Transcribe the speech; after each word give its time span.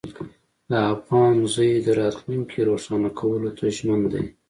د 0.69 0.71
افغان 0.93 1.35
زوی 1.53 1.71
د 1.85 1.87
راتلونکي 2.01 2.59
روښانه 2.69 3.09
کولو 3.19 3.49
ته 3.57 3.65
ژمن 3.75 4.01
دی. 4.11 4.23